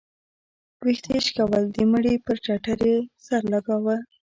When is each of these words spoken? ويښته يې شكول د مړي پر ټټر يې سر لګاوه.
ويښته 0.83 1.09
يې 1.15 1.19
شكول 1.27 1.63
د 1.71 1.77
مړي 1.91 2.15
پر 2.25 2.35
ټټر 2.43 2.79
يې 2.89 2.95
سر 3.25 3.41
لګاوه. 3.53 3.97